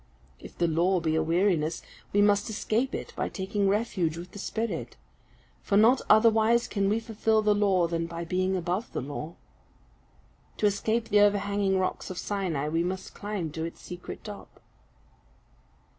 If 0.39 0.57
the 0.57 0.67
law 0.67 0.99
be 0.99 1.13
a 1.13 1.21
weariness, 1.21 1.83
we 2.11 2.23
must 2.23 2.49
escape 2.49 2.95
it 2.95 3.13
by 3.15 3.29
taking 3.29 3.69
refuge 3.69 4.17
with 4.17 4.31
the 4.31 4.39
spirit, 4.39 4.97
for 5.61 5.77
not 5.77 6.01
otherwise 6.09 6.67
can 6.67 6.89
we 6.89 6.99
fulfil 6.99 7.43
the 7.43 7.53
law 7.53 7.85
than 7.85 8.07
by 8.07 8.25
being 8.25 8.55
above 8.57 8.91
the 8.93 9.01
law. 9.03 9.35
To 10.57 10.65
escape 10.65 11.09
the 11.09 11.19
overhanging 11.21 11.77
rocks 11.77 12.09
of 12.09 12.17
Sinai, 12.17 12.67
we 12.67 12.83
must 12.83 13.13
climb 13.13 13.51
to 13.51 13.63
its 13.63 13.79
secret 13.79 14.23
top. 14.23 14.59